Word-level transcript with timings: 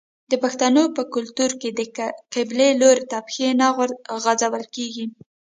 د 0.31 0.33
پښتنو 0.43 0.83
په 0.95 1.03
کلتور 1.13 1.51
کې 1.61 1.69
د 1.73 1.81
قبلې 2.33 2.69
لوري 2.81 3.05
ته 3.11 3.17
پښې 3.27 3.47
نه 3.61 3.67
غځول 4.23 4.63
کیږي. 4.75 5.05